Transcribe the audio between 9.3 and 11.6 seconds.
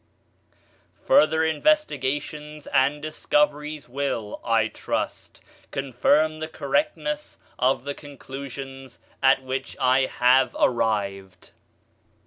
which I have arrived.